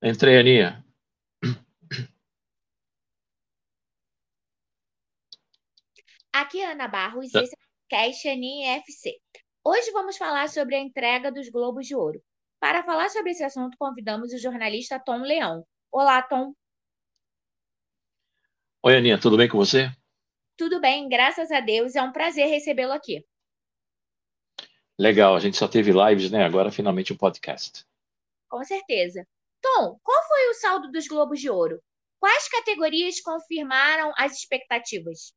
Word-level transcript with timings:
Entrei, 0.00 0.38
Aninha. 0.38 0.84
Aqui 6.32 6.60
é 6.60 6.70
Ana 6.70 6.86
Barros, 6.86 7.34
esse 7.34 7.38
é 7.38 7.42
o 7.42 7.88
podcast 7.90 8.28
Aninha 8.28 8.76
FC. 8.76 9.18
Hoje 9.64 9.90
vamos 9.90 10.16
falar 10.16 10.48
sobre 10.48 10.76
a 10.76 10.78
entrega 10.78 11.32
dos 11.32 11.48
Globos 11.48 11.84
de 11.84 11.96
Ouro. 11.96 12.22
Para 12.60 12.84
falar 12.84 13.08
sobre 13.08 13.32
esse 13.32 13.42
assunto, 13.42 13.76
convidamos 13.76 14.32
o 14.32 14.38
jornalista 14.38 15.00
Tom 15.00 15.22
Leão. 15.22 15.66
Olá, 15.90 16.22
Tom. 16.22 16.54
Oi, 18.84 18.96
Aninha, 18.96 19.18
tudo 19.20 19.36
bem 19.36 19.48
com 19.48 19.58
você? 19.58 19.90
Tudo 20.56 20.80
bem, 20.80 21.08
graças 21.08 21.50
a 21.50 21.58
Deus. 21.58 21.96
É 21.96 22.02
um 22.02 22.12
prazer 22.12 22.46
recebê-lo 22.46 22.92
aqui. 22.92 23.26
Legal, 24.96 25.34
a 25.34 25.40
gente 25.40 25.56
só 25.56 25.66
teve 25.66 25.90
lives, 25.90 26.30
né? 26.30 26.44
Agora 26.44 26.70
finalmente 26.70 27.10
o 27.10 27.16
um 27.16 27.18
podcast. 27.18 27.84
Com 28.48 28.62
certeza. 28.62 29.26
Tom, 29.60 29.98
qual 30.02 30.28
foi 30.28 30.48
o 30.48 30.54
saldo 30.54 30.90
dos 30.90 31.06
Globos 31.06 31.40
de 31.40 31.50
Ouro? 31.50 31.80
Quais 32.20 32.48
categorias 32.48 33.20
confirmaram 33.20 34.12
as 34.16 34.32
expectativas? 34.32 35.32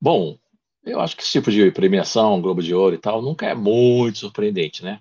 Bom, 0.00 0.38
eu 0.82 0.98
acho 1.00 1.14
que 1.14 1.22
esse 1.22 1.32
tipo 1.32 1.50
de 1.50 1.70
premiação, 1.70 2.40
Globo 2.40 2.62
de 2.62 2.74
Ouro 2.74 2.94
e 2.94 2.98
tal, 2.98 3.20
nunca 3.20 3.46
é 3.46 3.54
muito 3.54 4.18
surpreendente, 4.18 4.82
né? 4.82 5.00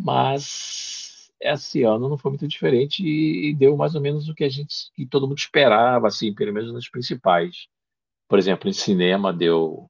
Mas 0.00 1.30
esse 1.40 1.82
ano 1.84 2.08
não 2.08 2.18
foi 2.18 2.32
muito 2.32 2.48
diferente 2.48 3.06
e 3.06 3.54
deu 3.54 3.76
mais 3.76 3.94
ou 3.94 4.00
menos 4.00 4.28
o 4.28 4.34
que 4.34 4.42
a 4.42 4.48
gente, 4.48 4.90
que 4.94 5.06
todo 5.06 5.28
mundo 5.28 5.38
esperava, 5.38 6.08
assim, 6.08 6.34
pelo 6.34 6.52
menos 6.52 6.72
nos 6.72 6.88
principais. 6.88 7.68
Por 8.28 8.38
exemplo, 8.38 8.68
em 8.68 8.72
cinema 8.72 9.32
deu 9.32 9.88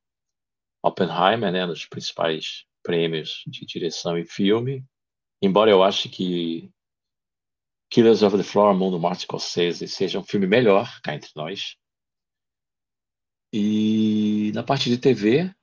Oppenheimer, 0.83 1.51
né, 1.51 1.65
nos 1.65 1.87
principais 1.87 2.67
prêmios 2.83 3.43
de 3.47 3.65
direção 3.65 4.19
e 4.19 4.27
filme. 4.27 4.85
Embora 5.45 5.71
eu 5.71 5.83
ache 5.83 6.09
que 6.09 6.73
Killers 7.91 8.23
of 8.23 8.35
the 8.35 8.43
Flower 8.43 8.75
Moon 8.75 8.91
do 8.91 8.99
Martin 8.99 9.25
Scorsese 9.25 9.87
seja 9.87 10.19
um 10.19 10.25
filme 10.25 10.47
melhor 10.47 11.03
cá 11.03 11.15
entre 11.15 11.31
nós. 11.37 11.77
E 13.53 14.51
na 14.55 14.63
parte 14.63 14.89
de 14.89 14.97
TV, 14.97 15.55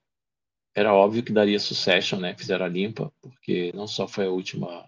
era 0.76 0.94
óbvio 0.94 1.24
que 1.24 1.34
daria 1.34 1.60
Succession, 1.60 2.20
né? 2.20 2.38
Fizeram 2.38 2.66
a 2.66 2.70
limpa, 2.70 3.12
porque 3.20 3.72
não 3.74 3.88
só 3.88 4.08
foi 4.08 4.28
a 4.28 4.30
última 4.30 4.88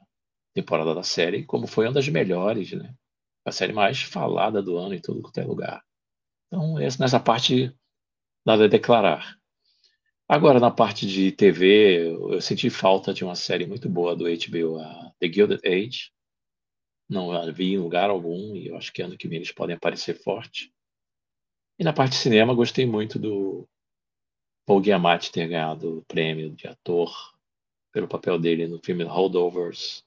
temporada 0.53 0.93
da 0.93 1.01
série, 1.01 1.43
como 1.43 1.65
foi 1.65 1.87
uma 1.87 1.93
das 1.93 2.07
melhores, 2.07 2.71
né? 2.73 2.93
A 3.43 3.51
série 3.51 3.73
mais 3.73 4.03
falada 4.03 4.61
do 4.61 4.77
ano 4.77 4.93
em 4.93 5.01
todo 5.01 5.23
qualquer 5.23 5.47
lugar. 5.47 5.83
Então, 6.45 6.75
nessa 6.75 7.19
parte, 7.19 7.75
nada 8.45 8.65
a 8.65 8.69
declarar. 8.69 9.39
Agora, 10.27 10.59
na 10.59 10.71
parte 10.71 11.05
de 11.05 11.31
TV, 11.31 12.07
eu 12.07 12.41
senti 12.41 12.69
falta 12.69 13.13
de 13.13 13.23
uma 13.23 13.35
série 13.35 13.65
muito 13.65 13.89
boa 13.89 14.15
do 14.15 14.25
HBO, 14.25 14.79
a 14.79 15.11
The 15.19 15.27
Gilded 15.27 15.61
Age. 15.65 16.11
Não 17.09 17.31
a 17.31 17.51
vi 17.51 17.73
em 17.73 17.77
lugar 17.77 18.09
algum 18.09 18.55
e 18.55 18.67
eu 18.67 18.77
acho 18.77 18.91
que 18.93 19.01
ano 19.01 19.17
que 19.17 19.27
vem 19.27 19.37
eles 19.37 19.51
podem 19.51 19.75
aparecer 19.75 20.15
forte. 20.15 20.73
E 21.77 21.83
na 21.83 21.91
parte 21.91 22.11
de 22.11 22.17
cinema, 22.17 22.53
gostei 22.53 22.85
muito 22.85 23.19
do 23.19 23.67
Paul 24.65 24.81
Giamatti 24.81 25.31
ter 25.31 25.47
ganhado 25.47 25.97
o 25.97 26.05
prêmio 26.05 26.51
de 26.51 26.67
ator 26.67 27.11
pelo 27.91 28.07
papel 28.07 28.39
dele 28.39 28.65
no 28.65 28.79
filme 28.83 29.03
Holdovers, 29.03 30.03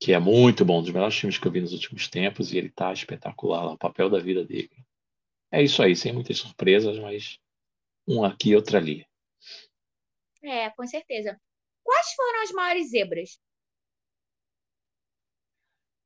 que 0.00 0.12
é 0.12 0.18
muito 0.18 0.64
bom, 0.64 0.78
um 0.78 0.82
dos 0.82 0.92
melhores 0.92 1.16
filmes 1.16 1.38
que 1.38 1.48
eu 1.48 1.50
vi 1.50 1.60
nos 1.60 1.72
últimos 1.72 2.08
tempos, 2.08 2.52
e 2.52 2.58
ele 2.58 2.68
tá 2.68 2.92
espetacular 2.92 3.64
lá, 3.64 3.72
o 3.72 3.78
papel 3.78 4.10
da 4.10 4.20
vida 4.20 4.44
dele. 4.44 4.70
É 5.50 5.62
isso 5.62 5.82
aí, 5.82 5.96
sem 5.96 6.12
muitas 6.12 6.38
surpresas, 6.38 6.98
mas 6.98 7.40
um 8.08 8.24
aqui, 8.24 8.56
outro 8.56 8.76
ali. 8.76 9.06
É, 10.42 10.70
com 10.70 10.86
certeza. 10.86 11.38
Quais 11.84 12.12
foram 12.14 12.42
as 12.42 12.50
maiores 12.52 12.90
zebras? 12.90 13.38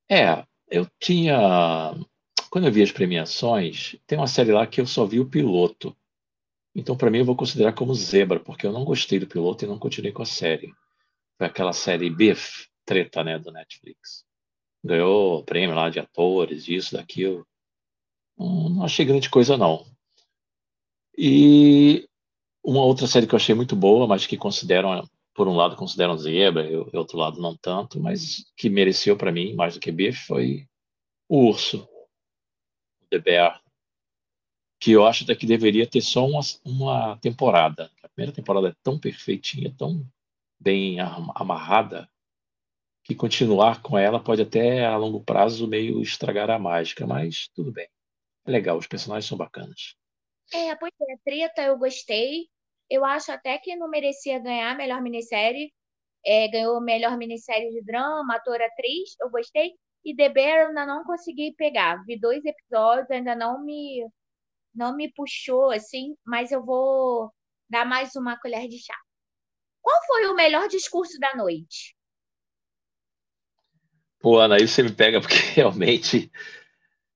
É, 0.09 0.45
eu 0.69 0.85
tinha. 0.99 1.37
Quando 2.49 2.67
eu 2.67 2.71
vi 2.71 2.83
as 2.83 2.91
premiações, 2.91 3.95
tem 4.05 4.17
uma 4.17 4.27
série 4.27 4.51
lá 4.51 4.67
que 4.67 4.81
eu 4.81 4.85
só 4.85 5.05
vi 5.05 5.19
o 5.19 5.29
piloto. 5.29 5.95
Então, 6.75 6.97
para 6.97 7.09
mim, 7.09 7.19
eu 7.19 7.25
vou 7.25 7.35
considerar 7.35 7.73
como 7.73 7.93
zebra, 7.95 8.39
porque 8.39 8.65
eu 8.65 8.71
não 8.71 8.83
gostei 8.83 9.19
do 9.19 9.27
piloto 9.27 9.63
e 9.63 9.67
não 9.67 9.79
continuei 9.79 10.11
com 10.11 10.23
a 10.23 10.25
série. 10.25 10.73
Foi 11.37 11.47
aquela 11.47 11.73
série 11.73 12.09
Beef, 12.09 12.67
treta, 12.85 13.23
né, 13.23 13.39
do 13.39 13.51
Netflix. 13.51 14.25
Ganhou 14.83 15.43
prêmio 15.43 15.75
lá 15.75 15.89
de 15.89 15.99
atores, 15.99 16.67
isso, 16.67 16.95
daquilo. 16.95 17.47
Não 18.37 18.83
achei 18.83 19.05
grande 19.05 19.29
coisa, 19.29 19.57
não. 19.57 19.85
E 21.17 22.07
uma 22.63 22.83
outra 22.83 23.07
série 23.07 23.27
que 23.27 23.33
eu 23.35 23.37
achei 23.37 23.53
muito 23.53 23.75
boa, 23.75 24.07
mas 24.07 24.25
que 24.25 24.37
consideram, 24.37 25.07
por 25.33 25.47
um 25.47 25.55
lado, 25.55 25.75
consideram 25.75 26.17
zebra, 26.17 26.69
e 26.69 26.75
outro 26.75 27.17
lado 27.17 27.41
não 27.41 27.55
tanto, 27.55 27.99
mas 27.99 28.45
que 28.55 28.69
mereceu 28.69 29.17
para 29.17 29.31
mim 29.31 29.53
mais 29.53 29.75
do 29.75 29.79
que 29.79 29.91
Biff 29.91 30.25
foi 30.25 30.67
O 31.29 31.49
Urso, 31.49 31.87
The 33.09 33.19
Bear, 33.19 33.61
que 34.79 34.91
eu 34.91 35.05
acho 35.05 35.23
até 35.23 35.35
que 35.35 35.45
deveria 35.45 35.87
ter 35.87 36.01
só 36.01 36.25
uma, 36.25 36.41
uma 36.65 37.17
temporada. 37.19 37.89
A 38.03 38.09
primeira 38.09 38.35
temporada 38.35 38.69
é 38.69 38.75
tão 38.83 38.99
perfeitinha, 38.99 39.73
tão 39.77 40.05
bem 40.59 40.99
amarrada, 40.99 42.09
que 43.03 43.13
continuar 43.13 43.81
com 43.81 43.97
ela 43.97 44.19
pode 44.19 44.41
até 44.41 44.85
a 44.85 44.95
longo 44.97 45.23
prazo 45.23 45.67
meio 45.67 46.01
estragar 46.01 46.49
a 46.49 46.59
mágica, 46.59 47.05
mas 47.05 47.49
tudo 47.53 47.71
bem. 47.71 47.87
É 48.45 48.51
legal, 48.51 48.77
os 48.77 48.87
personagens 48.87 49.27
são 49.27 49.37
bacanas. 49.37 49.95
É, 50.53 50.75
pois 50.75 50.91
é, 51.09 51.17
Treta 51.25 51.63
eu 51.63 51.77
gostei. 51.77 52.47
Eu 52.89 53.03
acho 53.03 53.31
até 53.31 53.57
que 53.57 53.75
não 53.75 53.89
merecia 53.89 54.39
ganhar 54.39 54.77
melhor 54.77 55.01
minissérie. 55.01 55.73
É, 56.25 56.47
ganhou 56.47 56.79
melhor 56.81 57.17
minissérie 57.17 57.69
de 57.71 57.83
drama, 57.83 58.35
ator, 58.35 58.61
atriz, 58.61 59.15
eu 59.19 59.29
gostei. 59.29 59.73
E 60.05 60.15
The 60.15 60.29
Bear 60.29 60.61
eu 60.61 60.67
ainda 60.69 60.85
não 60.85 61.03
consegui 61.03 61.53
pegar. 61.57 62.03
Vi 62.05 62.19
dois 62.19 62.43
episódios, 62.45 63.09
ainda 63.11 63.35
não 63.35 63.63
me 63.63 64.07
não 64.75 64.95
me 64.95 65.11
puxou 65.13 65.71
assim, 65.71 66.15
mas 66.25 66.51
eu 66.51 66.63
vou 66.65 67.31
dar 67.69 67.85
mais 67.85 68.15
uma 68.15 68.39
colher 68.39 68.67
de 68.67 68.79
chá. 68.79 68.95
Qual 69.81 69.95
foi 70.07 70.27
o 70.27 70.35
melhor 70.35 70.67
discurso 70.67 71.19
da 71.19 71.35
noite? 71.35 71.95
Pô, 74.19 74.39
Ana, 74.39 74.55
aí 74.55 74.67
você 74.67 74.81
me 74.81 74.91
pega 74.91 75.19
porque 75.19 75.35
realmente 75.55 76.31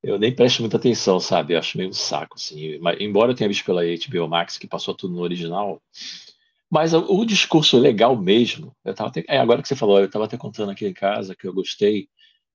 eu 0.07 0.17
nem 0.17 0.33
presto 0.33 0.61
muita 0.61 0.77
atenção, 0.77 1.19
sabe? 1.19 1.53
Eu 1.53 1.59
acho 1.59 1.77
meio 1.77 1.89
um 1.89 1.93
saco, 1.93 2.35
assim. 2.37 2.79
Mas, 2.79 2.97
embora 2.99 3.31
eu 3.31 3.35
tenha 3.35 3.49
visto 3.49 3.65
pela 3.65 3.81
HBO 3.83 4.27
Max, 4.27 4.57
que 4.57 4.67
passou 4.67 4.95
tudo 4.95 5.13
no 5.13 5.21
original, 5.21 5.81
mas 6.69 6.93
o, 6.93 7.25
discurso 7.25 7.77
legal 7.77 8.15
mesmo, 8.15 8.73
eu 8.85 8.93
tava 8.93 9.09
até, 9.09 9.23
é, 9.27 9.37
agora 9.37 9.61
que 9.61 9.67
você 9.67 9.75
falou, 9.75 9.99
eu 9.99 10.05
estava 10.05 10.25
até 10.25 10.37
contando 10.37 10.71
aqui 10.71 10.85
em 10.85 10.93
casa 10.93 11.35
que 11.35 11.47
eu 11.47 11.53
gostei, 11.53 12.07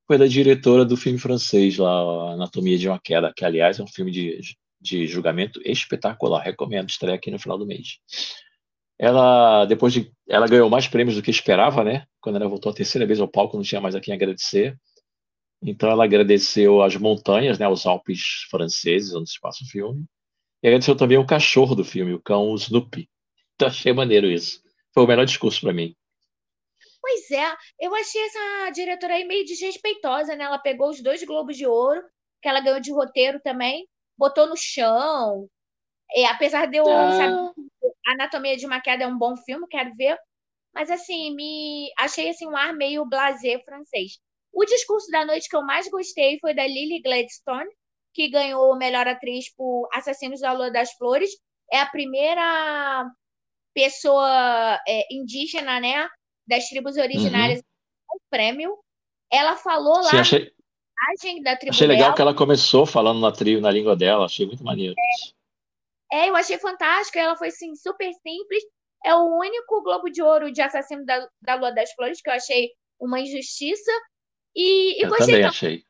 foi 0.07 0.17
da 0.19 0.27
diretora 0.27 0.85
do 0.85 0.97
filme 0.97 1.19
francês 1.19 1.77
lá, 1.79 2.33
Anatomia 2.33 2.79
de 2.79 2.89
uma 2.89 2.99
Queda, 2.99 3.33
que 3.35 3.45
aliás 3.45 3.79
é 3.79 3.83
um 3.83 3.87
filme 3.87 4.11
de, 4.11 4.41
de 4.81 5.07
julgamento 5.07 5.61
espetacular, 5.65 6.43
recomendo, 6.43 6.89
estreia 6.89 7.17
aqui 7.17 7.31
no 7.31 7.39
final 7.39 7.59
do 7.59 7.67
mês. 7.67 7.99
Ela, 8.99 9.65
depois 9.67 9.93
de, 9.93 10.11
ela 10.29 10.47
ganhou 10.47 10.71
mais 10.71 10.89
prêmios 10.89 11.17
do 11.17 11.23
que 11.23 11.31
esperava, 11.31 11.85
né? 11.85 12.05
Quando 12.21 12.37
ela 12.37 12.49
voltou 12.49 12.71
a 12.71 12.75
terceira 12.75 13.07
vez 13.07 13.21
ao 13.21 13.29
palco, 13.29 13.57
não 13.57 13.65
tinha 13.65 13.81
mais 13.81 13.95
a 13.95 14.01
quem 14.01 14.15
agradecer. 14.15 14.79
Então 15.63 15.91
ela 15.91 16.05
agradeceu 16.05 16.83
as 16.83 16.97
montanhas, 16.97 17.59
né, 17.59 17.69
os 17.69 17.87
Alpes 17.87 18.47
franceses, 18.51 19.15
onde 19.15 19.31
se 19.31 19.41
passa 19.41 19.63
o 19.63 19.67
filme, 19.69 20.05
e 20.63 20.67
agradeceu 20.67 20.97
também 20.97 21.19
o 21.19 21.27
cachorro 21.27 21.75
do 21.75 21.85
filme, 21.85 22.13
o 22.13 22.21
cão 22.21 22.55
Snoopy. 22.57 23.09
Então 23.55 23.69
achei 23.69 23.93
maneiro 23.93 24.27
isso. 24.27 24.61
Foi 24.93 25.05
o 25.05 25.07
melhor 25.07 25.25
discurso 25.25 25.61
para 25.61 25.73
mim. 25.73 25.95
Pois 27.01 27.31
é, 27.31 27.57
eu 27.81 27.95
achei 27.95 28.23
essa 28.27 28.71
diretora 28.71 29.15
aí 29.15 29.25
meio 29.25 29.45
desrespeitosa, 29.45 30.37
né? 30.37 30.45
Ela 30.45 30.59
pegou 30.59 30.89
os 30.91 31.03
dois 31.03 31.23
Globos 31.25 31.57
de 31.57 31.67
Ouro, 31.67 32.03
que 32.41 32.49
ela 32.49 32.61
ganhou 32.61 32.81
de 32.81 32.93
roteiro 32.93 33.41
também, 33.41 33.89
botou 34.17 34.49
no 34.49 34.57
chão. 34.57 35.49
E, 36.15 36.25
apesar 36.27 36.67
de 36.67 36.77
eu 36.77 36.85
ah. 36.89 37.13
saber 37.13 37.53
Anatomia 38.07 38.57
de 38.57 38.67
uma 38.67 38.81
Queda 38.81 39.05
é 39.05 39.07
um 39.07 39.19
bom 39.19 39.37
filme, 39.37 39.67
quero 39.69 39.95
ver. 39.97 40.19
Mas 40.75 40.91
assim, 40.91 41.35
me 41.35 41.91
achei 41.99 42.31
assim 42.31 42.47
um 42.47 42.57
ar 42.57 42.73
meio 42.73 43.05
blasé 43.05 43.59
francês. 43.65 44.19
O 44.53 44.65
discurso 44.65 45.11
da 45.11 45.25
noite 45.25 45.49
que 45.49 45.57
eu 45.57 45.63
mais 45.63 45.89
gostei 45.89 46.39
foi 46.41 46.55
da 46.55 46.67
Lily 46.67 47.01
Gladstone, 47.01 47.71
que 48.13 48.29
ganhou 48.29 48.77
melhor 48.77 49.09
atriz 49.09 49.53
por 49.55 49.89
Assassinos 49.93 50.41
da 50.41 50.53
Lua 50.53 50.71
das 50.71 50.93
Flores. 50.93 51.31
É 51.71 51.81
a 51.81 51.87
primeira 51.87 53.11
pessoa 53.75 54.79
é, 54.87 55.07
indígena, 55.11 55.81
né, 55.81 56.09
das 56.47 56.69
tribos 56.69 56.97
originárias 56.97 57.61
uhum. 57.61 58.19
prêmio. 58.31 58.79
Ela 59.31 59.57
falou 59.57 59.97
lá 59.97 60.11
Sim, 60.11 60.19
achei, 60.19 61.43
da 61.43 61.57
tribo 61.57 61.75
achei 61.75 61.87
legal 61.87 62.09
dela. 62.09 62.15
que 62.15 62.23
ela 62.23 62.35
começou 62.35 62.85
falando 62.85 63.21
na 63.21 63.33
tribo, 63.33 63.63
na 63.63 63.71
língua 63.71 63.97
dela, 63.97 64.27
achei 64.27 64.45
muito 64.47 64.63
maneiro. 64.63 64.95
É, 66.13 66.27
é, 66.27 66.29
eu 66.29 66.37
achei 66.37 66.59
fantástico, 66.59 67.19
ela 67.19 67.37
foi 67.37 67.49
assim, 67.49 67.75
super 67.75 68.13
simples. 68.13 68.63
É 69.05 69.15
o 69.15 69.39
único 69.39 69.83
Globo 69.83 70.11
de 70.11 70.23
Ouro 70.23 70.53
de 70.53 70.61
Assassino 70.61 71.05
da, 71.07 71.27
da 71.41 71.55
Lua 71.55 71.73
das 71.73 71.91
Flores 71.93 72.21
que 72.21 72.29
eu 72.29 72.35
achei 72.35 72.71
uma 73.01 73.19
injustiça. 73.19 73.91
E, 74.55 75.01
e 75.01 75.05
eu 75.05 75.09
gostei 75.09 75.27
também 75.27 75.45
achei. 75.45 75.85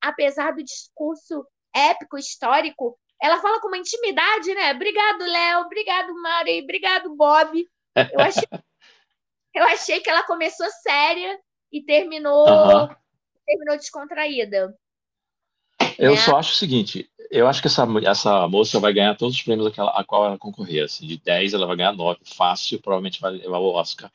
apesar 0.00 0.52
do 0.52 0.62
discurso 0.62 1.46
épico, 1.74 2.18
histórico, 2.18 2.98
ela 3.20 3.40
fala 3.40 3.60
com 3.60 3.68
uma 3.68 3.78
intimidade, 3.78 4.54
né? 4.54 4.72
Obrigado, 4.72 5.24
Léo. 5.24 5.60
Obrigado, 5.60 6.14
Mari. 6.22 6.62
Obrigado, 6.62 7.14
Bob. 7.16 7.66
Eu 8.12 8.20
achei, 8.20 8.48
eu 9.54 9.64
achei 9.64 10.00
que 10.00 10.10
ela 10.10 10.22
começou 10.22 10.66
séria 10.82 11.38
e 11.72 11.82
terminou, 11.82 12.46
terminou 13.46 13.76
descontraída. 13.76 14.74
Eu 15.98 16.12
né? 16.12 16.16
só 16.16 16.36
acho 16.36 16.52
o 16.52 16.56
seguinte, 16.56 17.10
eu 17.30 17.48
acho 17.48 17.60
que 17.60 17.66
essa, 17.66 17.86
essa 18.04 18.48
moça 18.48 18.78
vai 18.78 18.92
ganhar 18.92 19.16
todos 19.16 19.34
os 19.34 19.42
prêmios 19.42 19.66
aquela, 19.66 19.90
a 19.90 20.04
qual 20.04 20.26
ela 20.26 20.38
concorrer. 20.38 20.84
Assim, 20.84 21.06
de 21.06 21.18
10, 21.18 21.54
ela 21.54 21.66
vai 21.66 21.76
ganhar 21.76 21.92
9, 21.92 22.20
fácil, 22.24 22.80
provavelmente 22.80 23.20
vai 23.20 23.32
levar 23.32 23.58
o 23.58 23.72
Oscar. 23.72 24.10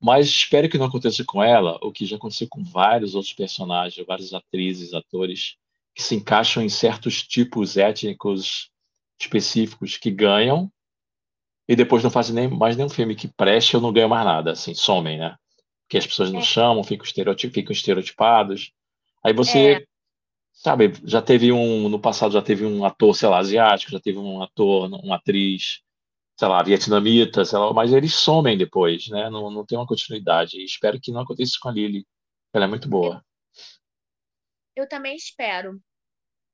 Mas 0.00 0.26
espero 0.28 0.68
que 0.68 0.78
não 0.78 0.86
aconteça 0.86 1.24
com 1.24 1.42
ela 1.42 1.78
o 1.82 1.90
que 1.90 2.06
já 2.06 2.16
aconteceu 2.16 2.46
com 2.48 2.62
vários 2.62 3.14
outros 3.14 3.32
personagens, 3.32 4.06
várias 4.06 4.32
atrizes, 4.32 4.94
atores, 4.94 5.56
que 5.94 6.02
se 6.02 6.14
encaixam 6.14 6.62
em 6.62 6.68
certos 6.68 7.22
tipos 7.22 7.76
étnicos 7.76 8.70
específicos 9.20 9.96
que 9.96 10.10
ganham 10.12 10.70
e 11.66 11.74
depois 11.74 12.02
não 12.04 12.10
fazem 12.10 12.34
nem, 12.34 12.48
mais 12.48 12.76
nenhum 12.76 12.88
filme 12.88 13.16
que 13.16 13.26
preste 13.28 13.74
ou 13.76 13.82
não 13.82 13.92
ganham 13.92 14.08
mais 14.08 14.24
nada, 14.24 14.52
assim, 14.52 14.72
somem, 14.72 15.18
né? 15.18 15.36
Porque 15.82 15.98
as 15.98 16.06
pessoas 16.06 16.30
não 16.30 16.40
É. 16.40 16.44
chamam, 16.44 16.84
ficam, 16.84 17.04
estereotip, 17.04 17.52
ficam 17.52 17.72
estereotipados. 17.72 18.70
Aí 19.24 19.32
você, 19.32 19.58
É. 19.72 19.84
sabe, 20.52 20.92
já 21.04 21.20
teve 21.20 21.50
um, 21.50 21.88
no 21.88 21.98
passado 21.98 22.32
já 22.32 22.42
teve 22.42 22.64
um 22.64 22.84
ator, 22.84 23.14
sei 23.16 23.28
lá, 23.28 23.38
asiático, 23.38 23.90
já 23.90 23.98
teve 24.00 24.18
um 24.18 24.40
ator, 24.40 24.88
uma 25.02 25.16
atriz, 25.16 25.80
sei 26.38 26.48
lá, 26.48 26.62
vietnamita, 26.62 27.44
sei 27.44 27.58
lá, 27.58 27.72
mas 27.72 27.92
eles 27.92 28.14
somem 28.14 28.56
depois, 28.56 29.08
né? 29.08 29.28
Não, 29.28 29.50
não 29.50 29.66
tem 29.66 29.76
uma 29.76 29.86
continuidade. 29.86 30.56
E 30.56 30.64
espero 30.64 31.00
que 31.00 31.10
não 31.10 31.22
aconteça 31.22 31.50
isso 31.50 31.58
com 31.60 31.68
a 31.68 31.72
Lily. 31.72 32.06
Ela 32.52 32.66
é 32.66 32.68
muito 32.68 32.88
boa. 32.88 33.24
Eu 34.76 34.88
também 34.88 35.16
espero. 35.16 35.82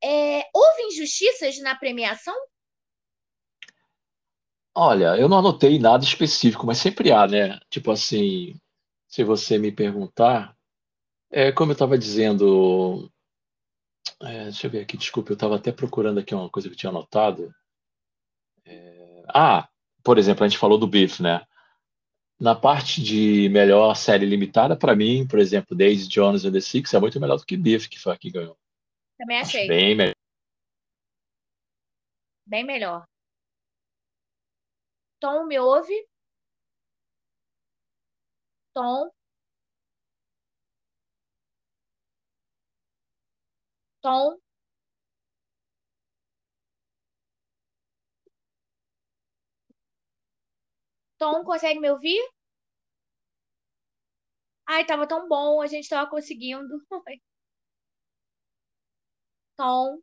É, 0.02 0.48
houve 0.54 0.82
injustiças 0.84 1.58
na 1.60 1.74
premiação? 1.74 2.34
Olha, 4.74 5.18
eu 5.18 5.28
não 5.28 5.38
anotei 5.38 5.78
nada 5.78 6.02
específico, 6.02 6.66
mas 6.66 6.78
sempre 6.78 7.12
há, 7.12 7.26
né? 7.26 7.60
Tipo 7.68 7.90
assim, 7.90 8.58
se 9.06 9.22
você 9.22 9.58
me 9.58 9.70
perguntar, 9.70 10.56
é 11.30 11.52
como 11.52 11.72
eu 11.72 11.74
estava 11.74 11.98
dizendo, 11.98 13.12
é, 14.22 14.44
deixa 14.44 14.66
eu 14.66 14.70
ver 14.70 14.80
aqui, 14.80 14.96
desculpa, 14.96 15.30
eu 15.30 15.34
estava 15.34 15.56
até 15.56 15.70
procurando 15.70 16.20
aqui 16.20 16.34
uma 16.34 16.48
coisa 16.48 16.68
que 16.68 16.74
eu 16.74 16.78
tinha 16.78 16.90
anotado. 16.90 17.54
É, 18.64 19.22
ah, 19.28 19.68
por 20.04 20.18
exemplo, 20.18 20.44
a 20.44 20.48
gente 20.48 20.58
falou 20.58 20.78
do 20.78 20.86
Beef, 20.86 21.20
né? 21.20 21.44
Na 22.38 22.54
parte 22.54 23.02
de 23.02 23.48
melhor 23.48 23.94
série 23.94 24.26
limitada, 24.26 24.76
para 24.76 24.94
mim, 24.94 25.26
por 25.26 25.38
exemplo, 25.38 25.76
Daisy 25.76 26.08
Jones 26.08 26.44
and 26.44 26.52
the 26.52 26.60
Six 26.60 26.92
é 26.92 27.00
muito 27.00 27.18
melhor 27.18 27.38
do 27.38 27.46
que 27.46 27.56
Beef, 27.56 27.88
que 27.88 27.98
foi 27.98 28.12
a 28.12 28.18
que 28.18 28.30
ganhou. 28.30 28.58
Também 29.18 29.38
Acho 29.38 29.56
achei. 29.56 29.66
bem 29.68 29.94
melhor. 29.96 30.14
Bem 32.46 32.64
melhor. 32.64 33.06
Tom, 35.20 35.46
me 35.46 35.58
ouve? 35.58 36.06
Tom? 38.74 39.10
Tom? 44.02 44.38
Tom, 51.18 51.42
consegue 51.44 51.80
me 51.80 51.90
ouvir? 51.90 52.20
Ai, 54.66 54.84
tava 54.86 55.06
tão 55.06 55.26
bom, 55.28 55.60
a 55.62 55.66
gente 55.66 55.88
tava 55.88 56.08
conseguindo. 56.10 56.78
Tom? 59.58 60.00